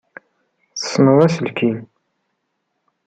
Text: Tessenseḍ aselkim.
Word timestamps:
Tessenseḍ 0.71 1.19
aselkim. 1.25 1.79